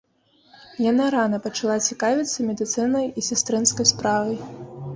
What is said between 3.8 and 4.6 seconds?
справай.